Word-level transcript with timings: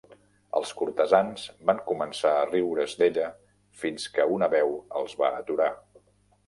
Els 0.59 0.71
cortesans 0.79 1.43
van 1.71 1.83
començar 1.91 2.31
a 2.39 2.47
riure's 2.49 2.99
d'ella 3.03 3.29
fins 3.83 4.09
que 4.17 4.29
una 4.39 4.53
veu 4.59 4.77
els 5.03 5.19
va 5.23 5.35
aturar. 5.45 5.75